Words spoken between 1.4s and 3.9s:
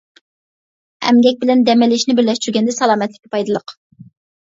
بىلەن دەم ئېلىشنى بىرلەشتۈرگەندە سالامەتلىككە پايدىلىق.